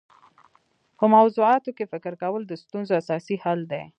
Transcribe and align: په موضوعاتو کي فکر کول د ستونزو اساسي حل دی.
په 0.97 1.05
موضوعاتو 1.15 1.69
کي 1.77 1.85
فکر 1.91 2.13
کول 2.21 2.41
د 2.47 2.53
ستونزو 2.63 2.91
اساسي 3.01 3.35
حل 3.43 3.59
دی. 3.71 3.83